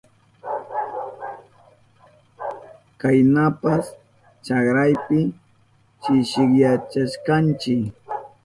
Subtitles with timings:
[2.99, 3.83] Kaynapas
[4.45, 5.19] chakrapi
[6.01, 7.75] chishiyashkanchi.